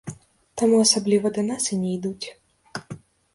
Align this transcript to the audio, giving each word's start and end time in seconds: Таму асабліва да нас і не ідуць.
Таму 0.61 0.79
асабліва 0.85 1.27
да 1.35 1.43
нас 1.51 1.63
і 1.77 1.79
не 1.83 1.93
ідуць. 1.99 2.27